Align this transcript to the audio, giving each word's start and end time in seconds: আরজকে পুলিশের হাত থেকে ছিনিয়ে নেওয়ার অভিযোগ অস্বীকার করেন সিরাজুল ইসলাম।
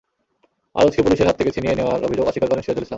আরজকে 0.75 1.01
পুলিশের 1.01 1.27
হাত 1.27 1.35
থেকে 1.39 1.51
ছিনিয়ে 1.55 1.75
নেওয়ার 1.75 1.99
অভিযোগ 2.03 2.25
অস্বীকার 2.27 2.49
করেন 2.49 2.63
সিরাজুল 2.63 2.83
ইসলাম। 2.83 2.89